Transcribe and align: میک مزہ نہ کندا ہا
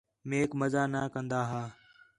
میک 0.29 0.51
مزہ 0.59 0.83
نہ 0.93 1.01
کندا 1.13 1.41
ہا 1.49 1.63